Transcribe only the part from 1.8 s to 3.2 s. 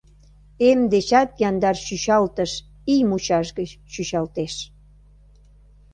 чӱчалтыш Ий